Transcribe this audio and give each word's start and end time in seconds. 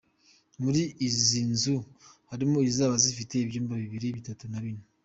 Muri 0.61 0.81
izo 1.07 1.39
nzu 1.51 1.75
harimo 2.29 2.57
izizaba 2.61 2.95
zifite 3.05 3.33
ibyumba 3.37 3.73
bibiri, 3.83 4.07
bitatu 4.17 4.45
na 4.51 4.59
bine. 4.63 4.83